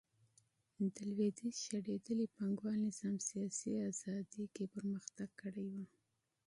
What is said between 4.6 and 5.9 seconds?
پرمختګ کړی و